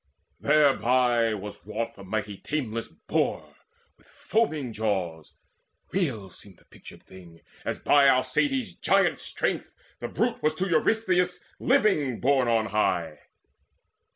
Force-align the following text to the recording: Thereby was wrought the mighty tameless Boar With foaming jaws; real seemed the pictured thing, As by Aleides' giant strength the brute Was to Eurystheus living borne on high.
Thereby 0.39 1.35
was 1.35 1.63
wrought 1.63 1.95
the 1.95 2.03
mighty 2.03 2.35
tameless 2.37 2.87
Boar 2.87 3.53
With 3.99 4.07
foaming 4.07 4.73
jaws; 4.73 5.35
real 5.93 6.31
seemed 6.31 6.57
the 6.57 6.65
pictured 6.65 7.03
thing, 7.03 7.41
As 7.63 7.77
by 7.77 8.07
Aleides' 8.07 8.73
giant 8.73 9.19
strength 9.19 9.75
the 9.99 10.07
brute 10.07 10.41
Was 10.41 10.55
to 10.55 10.67
Eurystheus 10.67 11.43
living 11.59 12.19
borne 12.19 12.47
on 12.47 12.65
high. 12.73 13.19